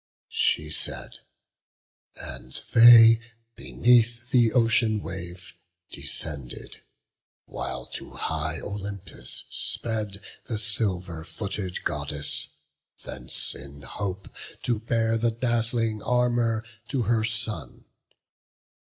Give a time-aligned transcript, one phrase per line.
[0.29, 1.19] She said;
[2.15, 3.21] and they
[3.55, 5.53] beneath the ocean wave
[5.91, 6.81] Descended,
[7.45, 12.47] while to high Olympus sped The silver footed Goddess,
[13.03, 14.27] thence in hope
[14.63, 17.85] To bear the dazzling armour to her son.